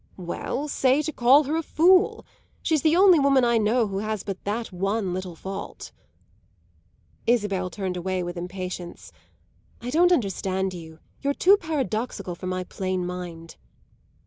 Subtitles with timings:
[0.17, 2.25] "Well, say to call her a fool!
[2.63, 5.91] She's the only woman I know who has but that one little fault."
[7.27, 9.11] Isabel turned away with impatience.
[9.79, 13.57] "I don't understand you; you're too paradoxical for my plain mind."